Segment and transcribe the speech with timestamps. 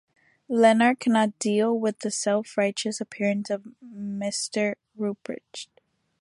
[0.49, 5.67] Lennart could not deal with the self-righteous appearance of Mister Ruprecht.